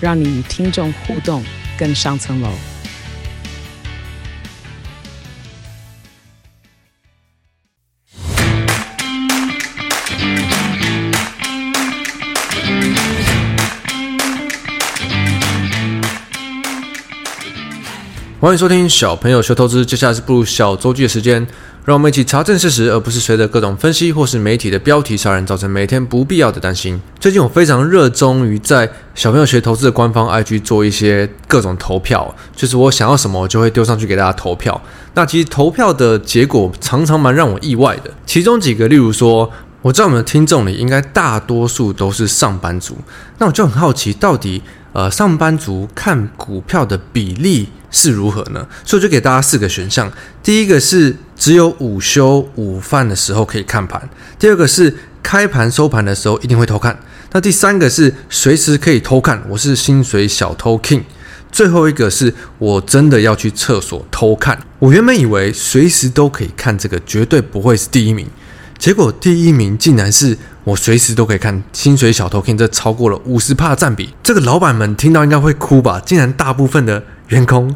[0.00, 1.42] 让你与听众互动
[1.78, 2.77] 更上层楼。
[18.48, 21.46] 欢迎收听小朋友学投资，接下来是步入小周记的时间，
[21.84, 26.98] 让我们一起查证事实，而不是随着各种分析或是媒体的标题杀人，造成每天不必要的担心。
[27.20, 34.80] 最近我非常热衷于在小朋友学投资的官方 IG 做一些各种投票，就是我想要什么，我就会丢上去给大家投票。
[35.12, 42.96] 那其实投票的结果常常蛮让我意外的，其中几个，例如说，我知道我们的听众里应该大多数都是上班族，
[43.36, 44.62] 那我就很好奇，到底
[44.94, 48.66] 呃上班族看股票的比例是如何呢？
[48.84, 50.10] 所以就给大家四个选项。
[50.42, 54.00] 第一个是只有午休午饭的时候可以看盘；
[54.38, 56.94] 第二个是开盘收盘的时候一定会偷看；
[57.32, 61.02] 那第三个是随时可以偷看，我是薪水小偷 King；
[61.50, 64.58] 最后一个是我真的要去厕所偷看。
[64.78, 68.26] 我原本以为随时都可以看这个绝对不会是第一名，
[68.78, 74.14] 结果第一名竟然是我随时都可以看薪水小偷 King，这超过了五十帕占比。
[74.22, 76.00] 这个老板们听到应该会哭吧？
[76.04, 77.02] 竟然大部分的。
[77.28, 77.74] 员工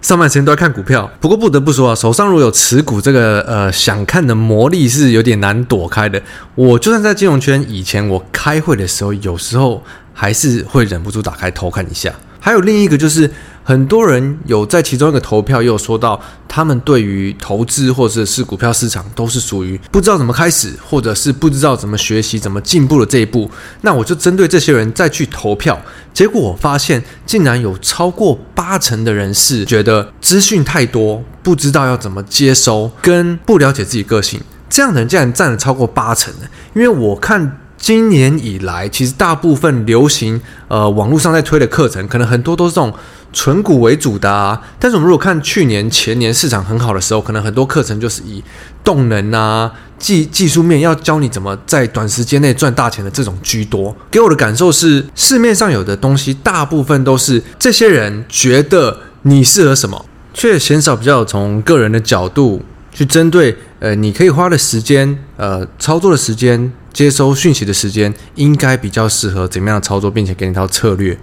[0.00, 6.22] 上班时间都要看股票，不过不得不说啊，手上如果有持股，这个呃想看的魔力是有点难躲开的。
[6.54, 9.82] 我就算在金融圈，以前我开会的时候，有时候
[10.12, 12.12] 还是会忍不住打开偷看一下。
[12.40, 13.30] 还有另一个就是。
[13.68, 23.50] 很多人有在其中一个投票，又说到他们对于投资或者是股票市场都是属于不知道怎么开始，或者是不知道怎么学习、怎么进步的这一步。
[23.82, 25.78] 那我就针对这些人再去投票，
[26.14, 34.40] 结果我发现竟然有超过八成的人是觉得资讯太多，不知道要怎么接收，跟不了解自己个性，
[34.70, 36.32] 这样的人竟然占了超过八成。
[36.74, 37.58] 因为我看。
[37.80, 42.92] 今年以来，其实大部分流行呃网络上在推的课程，可能很多都是这种
[43.32, 44.60] 纯股为主的啊。
[44.78, 48.42] 但是我们如果看去年前年市场很好的时候，可能很多课程就是以
[48.82, 53.94] 动能啊、技技术面要教你怎么在短时间内赚大钱的这种居多。
[54.10, 62.62] 给我的感受是，市面上有的东西大部分都是这些人觉得你适合什么，却鲜少比较从个人的角度
[62.92, 66.72] 去针对呃你可以花的时间、呃操作的时间。
[66.90, 71.16] 接收讯息的时间应该比较适合怎么样的操作，并且给你一套策略。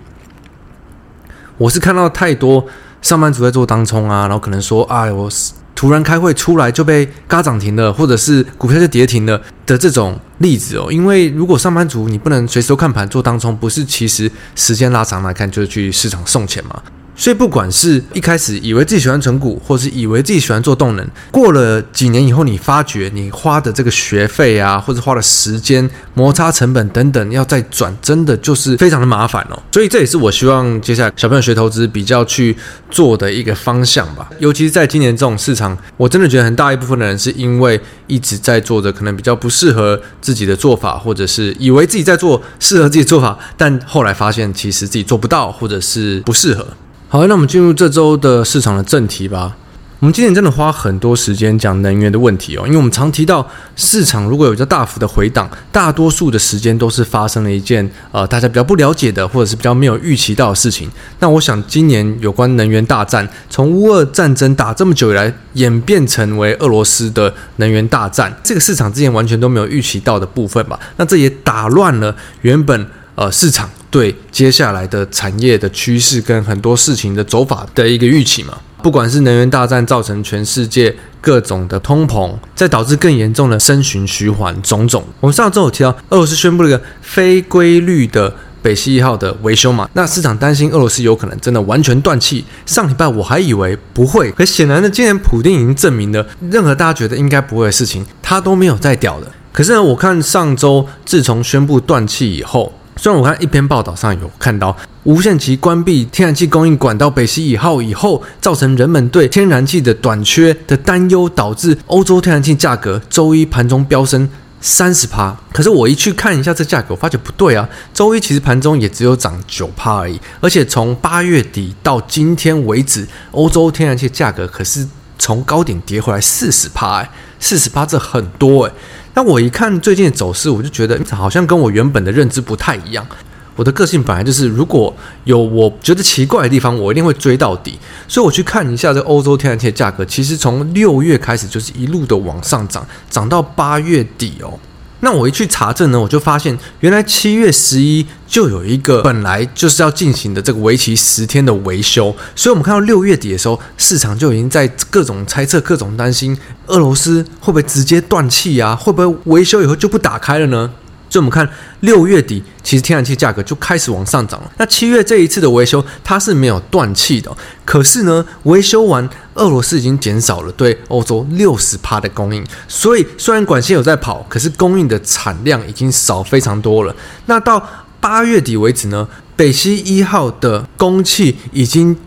[1.57, 2.65] 我是看到太多
[3.01, 5.29] 上班族在做当冲啊，然后可能说啊，我
[5.73, 10.87] 突然开会出来就被嘎涨停了，或者是股票就跌停了的这种例子哦。
[10.91, 16.81] 因为如果上班族你不能随时都看盘做当冲，不是其实时间拉长来看就是去市场送钱嘛。
[17.15, 29.57] 所以，不管是一开始以为自己喜欢存股，或是以为自己喜欢做动能，过了几年以后，你发觉你花的这个学费啊，或者花的时间、摩擦成本等等，要再转，真的就是非常的麻烦哦。
[29.71, 32.55] 所以，这也是我希望接下来小朋友学投资比较去
[32.91, 34.29] 做的一个方向吧。
[34.39, 46.67] 尤其是在今年这种市场，我真的觉得很大一部分的人是因为一直在做的可能比较不适合自己的做法，或者是以为自己在做适合自己的做法，但后来发现其实自己做不到，或者是不适合。
[47.15, 49.55] 好，那我们进入这周的市场的正题吧。
[49.99, 60.91] 我们今年真的花很多时间讲能源的问题哦，因为我们常提到市场如果有一个大幅的回档，大多数的时间都是发生了一件呃大家比较不了解的，或者是比较没有预期到的事情。
[61.19, 70.77] 那我想今年有关能源大战，从乌俄战争打这么久以来，演变成为俄罗斯的能源大战，这个市场之前完全都没有预期到的部分吧？
[70.97, 72.85] 那这也打乱了原本。
[73.17, 85.03] 呃，市场对接下来的产业的趋势跟很多事情的走法的一个预期嘛，不管是能源大战造成全世界各种的通膨，再导致更严重的生循循环种种。
[85.21, 92.43] 我们上周有提到，俄罗斯宣布了一个非规律的北溪一号的维修嘛，那市场担心俄罗斯有可能真的完全断气。
[92.65, 99.31] 上礼拜我还以为不会，可显然的，今年普丁已经证明了，任何大家觉得应该不会的事情，他都没有再屌的。
[99.53, 102.73] 可是呢，我看上周自从宣布断气以后。
[102.97, 114.27] 虽然我看一篇报道上有看到无限期关闭天然气供应管道北溪一号以后，造成人们对天然气的短缺的担忧，导致欧洲天然气价格周一盘中飙升
[114.61, 115.35] 三十趴。
[115.51, 124.87] 可是我一去看一下这价格，我发觉不对啊，周一其实盘中也只有涨九趴而已，而且从八月底到今天为止，欧洲天然气价格可是
[125.19, 128.73] 从高点跌回来四十趴，哎，四十趴这很多哎。
[129.15, 133.07] 那我一看最近的走势，我就觉得好像跟我原本的认知不太一样。
[133.55, 137.79] 我的个性本来就是，如果有我觉得奇怪的地方，我一定会追到底。
[138.05, 144.59] 所以我去看一下这欧洲天然气的价格，其实从六月开始就是一路的往上涨，涨到八月底哦。
[145.05, 152.13] 那我一去查证呢，我就发现原来七月十一就有一个本来就是要进行的这个为期十天的维修。
[152.35, 156.35] 所以我们看到六月底的时候，市场就已经在各种猜测、各种担心，
[156.65, 158.75] 俄罗斯会不会直接断气啊？
[158.75, 160.71] 会不会维修以后就不打开了呢？
[161.09, 161.47] 所以我们看
[161.81, 164.51] 六月底，其实天然气价格就开始往上涨了。
[164.57, 167.31] 那七月这一次的维修，它是没有断气的。
[167.63, 172.45] 可是呢，维修完，俄罗斯已经减少了对欧洲六十趴的供应。
[172.67, 176.95] 所以虽然管线有在跑，可是供应的产量已经少非常多了。
[177.27, 177.65] 那到
[177.99, 181.97] 八月底为止呢，北溪一号的供气已经。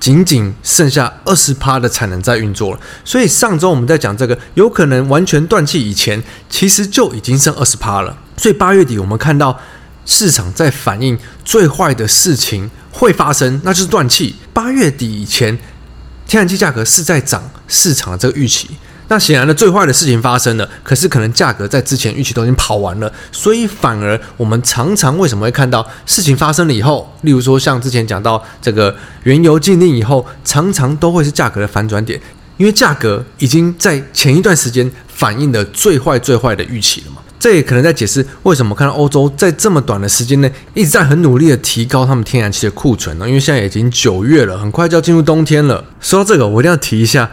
[0.00, 8.14] 仅仅剩下二十趴的产能在运作了，所以上周我们在讲这个有可能完全断气以前，其实就已经剩二十趴了。
[8.36, 9.58] 所以八月底我们看到
[10.04, 14.36] 市场在反映最坏的事情会发生，那就是断气。
[14.52, 15.56] 八月底以前，
[16.26, 18.70] 天然气价格是在涨，市场的这个预期。
[19.08, 32.18] 那显然的，最坏的事情发生了，可是可能价格在之前预期都已经跑完了，所以反而我们常常为什么会看到事情发生了以后，例如说像之前讲到这个原油禁令以后，常常都会是价格的反转点，
[32.56, 37.13] 因为价格已经在前一段时间反映了最坏最坏的预期了。
[37.44, 43.28] 这也可能在解释为什么看到欧洲在这么短的时间内一直在很努力的提高他们天然气的库存呢？
[43.28, 45.84] 因为现在已经九月了，很快就要进入冬天了。
[46.00, 47.30] 说到这个，我一定要提一下。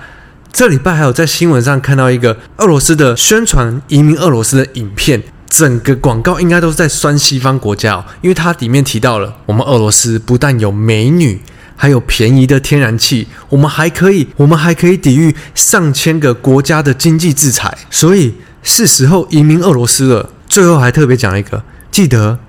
[0.51, 11.39] 这礼拜还有在新闻上看到一个俄罗斯的宣传移民俄罗斯的影片，整个广告应该都是在酸西方国家哦，因为它里面提到了我们俄罗斯不但有美女，
[11.77, 20.29] 还有便宜的天然气，我们还可以，我们还可以抵御上千个国家的经济制裁，所以是时候移民俄罗斯了。
[20.47, 22.39] 最后还特别讲一个，记得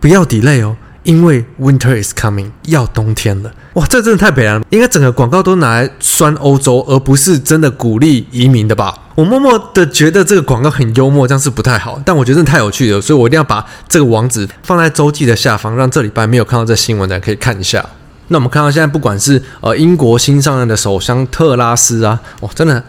[0.00, 0.76] 不要 delay 哦。
[1.04, 4.66] 因为 winter is coming，要冬天了，哇，这真的太悲凉了。
[4.70, 8.96] 应该整个广告都拿来酸欧洲，而不是真的鼓励移民的吧？
[9.16, 12.00] 我默默的觉得这个广告很幽默，这样是不太好。
[12.06, 17.84] 但我觉得真的太有趣了，所以我一定要把这个网址放在周记的下方，让这礼拜没有看到这新闻的可以看一下。
[18.28, 22.80] 那我们看到现在，不管是呃英国新上任的首相特拉斯啊，哇，真的。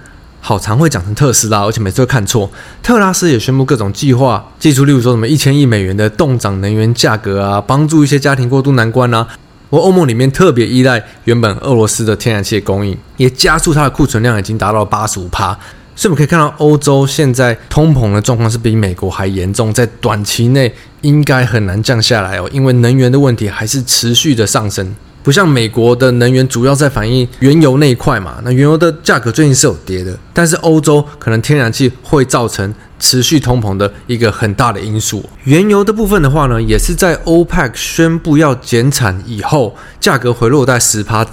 [0.46, 2.52] 好常会讲成特斯拉，而且每次都看错。
[2.84, 9.26] 特拉斯也宣布各种计划，祭出例如说什么一千亿美元的冻涨能源价格啊，帮助一些家庭过渡难关啊。
[9.70, 15.58] 而欧盟里面特别依赖原本俄罗斯的天然气供应，也加速它的库存量已经达到八十五趴。
[15.96, 20.74] 所以我们可以看到，欧洲现在通膨的状况是比美国还严重，在短期内
[21.04, 24.94] 应该很难降下来哦，因为能源的问题还是持续的上升。
[25.24, 35.24] 不像美国的能源主要在反映原油那一块嘛，那原油的价格最近是有跌的，但是欧洲可能天然气会造成持续通膨的一个很大的因素。
[35.46, 41.26] 原油的部分的话呢，也是在 OPEC 宣布要减产以后，价格回落在十趴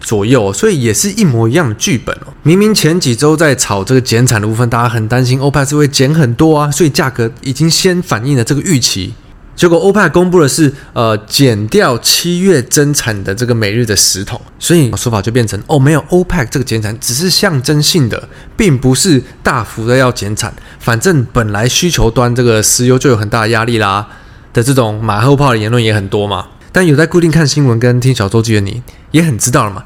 [0.00, 2.32] 左右，所以也是一模一样的剧本哦。
[2.42, 9.14] 明明前几周在炒这个减产的部分，大家很担心 OPEC 是会减很多啊，所以价格已经先反映了这个预期。
[9.60, 20.50] 结果欧佩克公布的是，呃，减掉七月增产的这个每日的十桶，所以说法就变成，哦，没有欧佩克这个减产只是象征性的，并不是大幅的要减产。
[20.78, 24.06] 反正本来需求端这个石油就有很大的压力啦，
[24.54, 26.46] 的这种马后炮的言论也很多嘛。
[26.72, 29.84] 但有在固定看新闻跟听小周记的你，也很知道了嘛。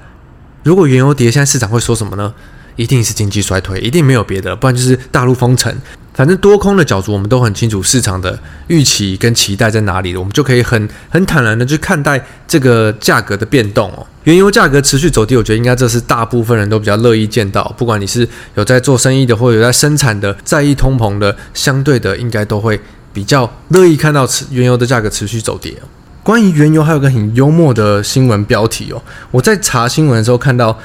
[0.62, 2.32] 如果原油跌，现在市场会说什么呢？
[2.76, 5.76] 一定是经济衰退，一定没有别的，不然就是大陆封城。
[6.14, 14.06] 反正多空的角度，我们都很清楚市场的预期跟期待在哪里，我们就可以很很坦然的去看待这个价格的变动哦。
[14.23, 22.80] 原油价格持续走低，我觉得应该这是大部分人都比较乐意见到，不管你是有在做生意的，或者有在生产的，在意通膨的，相对的应该都会
[23.12, 25.75] 比较乐意看到原油的价格持续走跌。
[26.23, 29.02] 关于原油，还有个很幽默的新闻标题哦，
[29.33, 30.78] 我在查新闻的时候看到。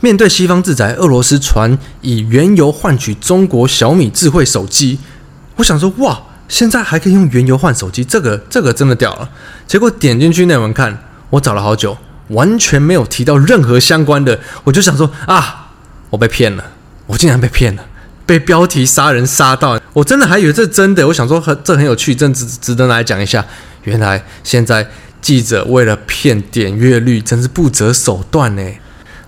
[0.00, 4.98] 面对西方制裁，俄罗斯传以原油换取中国小米智慧手机。
[5.56, 9.28] 我想说，哇，现在还可以用原油换手机，这个这个真的屌了。
[9.66, 11.96] 结果点进去内文看，我找了好久，
[12.28, 14.38] 完全没有提到任何相关的。
[14.64, 15.72] 我就想说啊，
[16.10, 16.64] 我被骗了，
[17.06, 17.84] 我竟然被骗了，
[18.26, 21.08] 被标题杀人杀到，我真的还以为这真的。
[21.08, 23.44] 我想说，很这很有趣，真值值得来讲一下。
[23.84, 24.86] 原来现在
[25.22, 28.62] 记者为了骗点阅率，真是不择手段呢。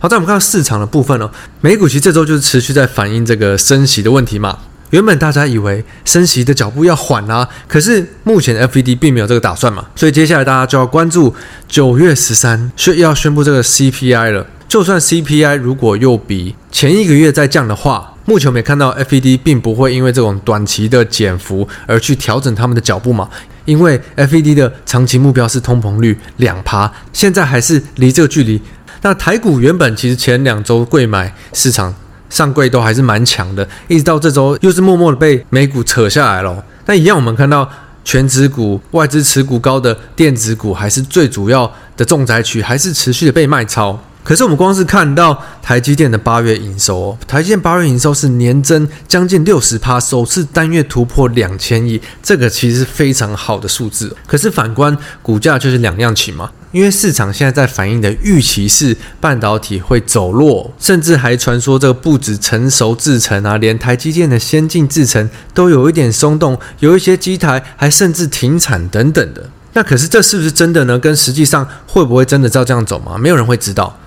[0.01, 1.29] 好，在我们看到市场的部分哦，
[1.61, 4.57] 美股其实这周就是持续在反映这个升息的问题嘛。
[4.91, 11.35] 原本大家以为升息的脚步要缓啊，可是目前 FED 并没有这个打算嘛，所以接下来大家就要关注
[11.67, 14.47] 九月十三宣要宣布这个 CPI 了。
[14.69, 23.29] 就算 CPI 如果又比前一个月再降的话，目前我们也看到 FED 并不会因为这种短期的减幅而去调整他们的脚步嘛，
[23.65, 28.63] 因为 FED 的长期目标是通膨率两趴，现在还是离这个距离。
[29.03, 31.95] 那台股原本其实前两周贵买市场。
[32.31, 36.63] 上柜都还是蛮强的，一直到这周又是默默的被美股扯下来了。
[36.85, 37.67] 那一样，我们看到
[38.05, 43.99] 全指股、外资持股高的电子股，还是最主要的重灾区，还是持续的被卖超。
[44.29, 54.15] 可是我们光是看到台积电的八月营收哦，台积电八月营收是年增将近六十趴，首次单月突破两千亿，这个其实是非常好的数字。
[54.27, 69.49] 可是反观股价就是两样情嘛，因为市场现在在反映的预期是半导体会走弱，甚至还传说这个不止成熟制程啊，连台积电的先进制程都有一点松动，有一些机台还甚至停产等等的。
[69.73, 70.99] 那可是这是不是真的呢？
[70.99, 73.17] 跟实际上会不会真的照这样走吗？
[73.17, 73.99] 没有人会知道。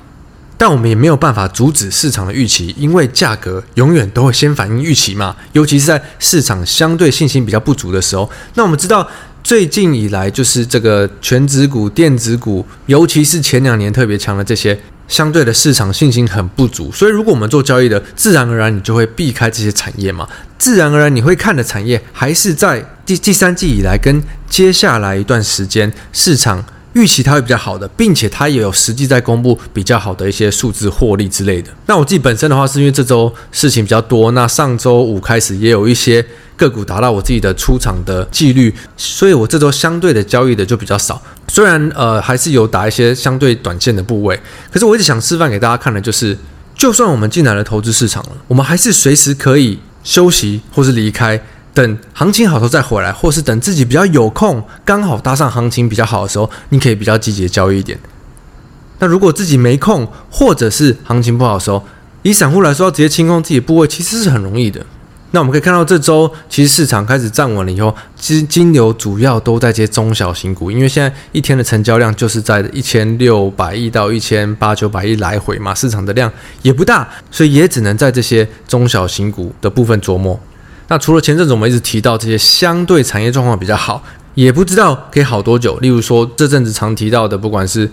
[0.62, 5.36] 但我们也没有办法阻止市场的预期，因为价格永远都会先反映预期嘛。
[5.54, 8.30] 尤其是在市场相对信心比较不足的时候。
[8.54, 9.10] 那我们知道，
[9.44, 16.92] 最近以来就是这个全指股、电子股，尤其是前两年特别强的这些，相对的市场信心很不足。
[16.92, 20.30] 所以，如果我们做交易的，自然而然你就会避开这些产业嘛。
[20.60, 26.64] 自然而然你会看的产业，还是在第第三季以来跟接下来一段时间市场。
[26.94, 31.70] 预期它会比较好的，并且它也有实际在公布比较好的一些数字获利之类的。
[31.86, 36.26] 那我自己本身的话，是因为这周事情比较多，那上周五开始也有一些
[36.58, 41.22] 个股达到我自己的出场的纪律，所以我这周相对的交易的就比较少。
[41.48, 44.40] 虽然呃还是有打一些相对短线的部位，
[44.72, 46.38] 可是我一直想示范给大家看的就是，
[46.76, 51.42] 就算我们进来了投资市场了，我们还是随时可以休息或是离开。
[51.74, 57.98] 等行情好时候再回来，或是等自己比较有空，刚好搭上行情比较好的时候，你可以比较积极的交易一点。
[59.00, 61.84] 那如果自己没空，或者是行情不好的时候，
[62.24, 64.86] 以散户来说，要直接清空自己的部位，其实是很容易的。
[65.32, 76.30] 那我们可以看到，这周其实市场开始站稳了以后，其实金流主要都在接中小型股，因为现在一天的成交量就是在一千六百亿到一千八九百亿来回嘛，市场的量
[76.64, 80.38] 也不大，所以也只能在这些中小型股的部分琢磨。
[80.92, 85.78] 那除了前阵子我们一直提到这些相对产业状况比较好，也不知道可以好多久。
[85.78, 87.90] 例如说这阵子常提到的，不管是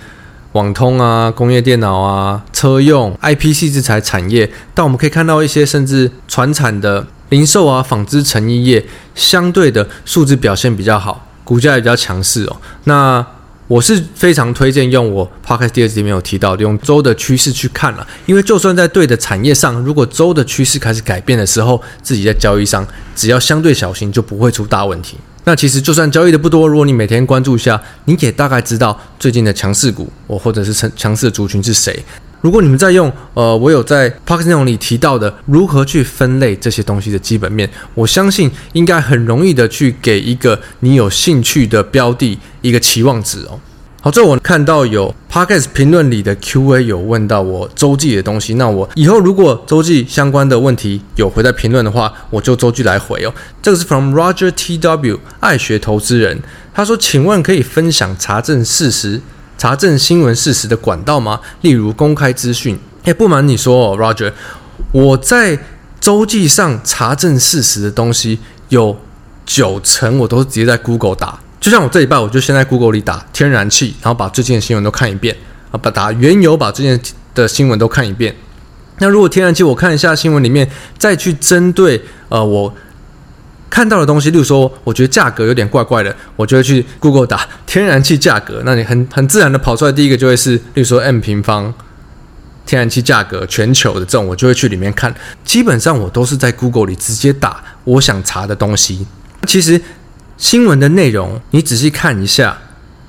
[0.50, 12.57] 网通啊、工业电脑啊、车用、IPC 制材产业，但我们可以看到一些甚至传产的零售啊、纺织成衣业，相对的数字表现比较好，股价也比较强势哦。
[12.83, 13.25] 那
[13.69, 25.19] 我是非常推荐用我 Podcast 第二集里面有提到的，用周的趋势去看了，因为就算在对的产业上，如果周的趋势开始改变的时候，自己在交易上只要相对小心，就不会出大问题。
[25.45, 32.03] 那其实就算交易的不多，如果你每天关注一下，你也大概知道最近的强势股，我或者是成强势的族群是谁。
[32.40, 43.59] 如果你们在用，呃，我有在 Podcast 内容里提到的如何去分类这些东西的基本面，我相信应该很容易的去给一个你有兴趣的标的一个期望值哦。
[44.00, 53.35] 好，最后我看到有 Podcast 评论里的 Q&A 有问到我周记的东西，那我以后如果周记相关的问题有回在评论的话，我就周记来回哦。
[53.61, 56.40] 这个是 From Roger T W 爱学投资人，
[56.73, 59.21] 他说：“请问可以分享查证事实？”
[59.59, 61.41] 查证新闻事实的管道吗？
[61.61, 62.79] 例如公开资讯。
[63.03, 64.33] 哎，不瞒你说哦，Roger，
[64.93, 65.59] 我在
[66.00, 68.38] 周记上查证事实的东西
[68.69, 68.97] 有
[69.45, 71.38] 九成，我都是直接在 Google 打。
[71.61, 75.37] 就像我这礼拜，我就先在 Google 里打天然气，然后把最近的新闻都看一遍
[75.73, 78.35] 啊，把打原油，把最近的新闻都看一遍。
[78.99, 82.73] 那如果天然气，我看一下新闻里面，再去针对呃我。
[83.71, 91.73] 看到的东西，例如说，我觉得价格有点怪怪的，我就会去 Google 打天然气价格，那你很很自然的跑出来，第一个就会是，例如说 M 平方
[92.65, 95.15] 天然气价格全球的这种，我就会去里面看。
[95.45, 99.07] 基本上我都是在 Google 里直接打我想查的东西。
[99.47, 99.81] 其实
[100.39, 102.57] 新闻的内容你仔细看一下，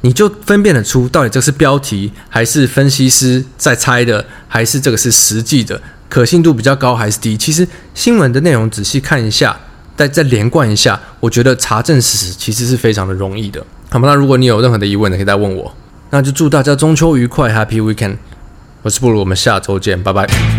[0.02, 7.38] 你就分辨得出到底这是标题还是分析师在猜的，还是这个是实际的，可信度比较高还是低。
[7.38, 9.58] 其实新闻的内容仔细看一下。
[10.00, 13.62] 再再连贯一下，我觉得查证史其实是非常的容易的。
[13.90, 14.08] 好吗？
[14.08, 15.76] 那如果你有任何的疑问，可以再问我。
[16.12, 18.16] 那就祝大家中秋愉快，Happy Weekend！
[18.82, 20.59] 我是布鲁，我们下周见，拜拜。